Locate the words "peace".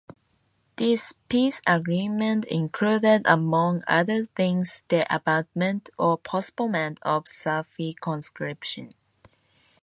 1.29-1.61